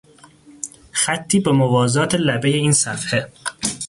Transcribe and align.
خطی 0.91 1.39
به 1.39 1.51
موازات 1.51 2.15
لبهی 2.15 2.53
این 2.53 2.71
صفحه 2.71 3.31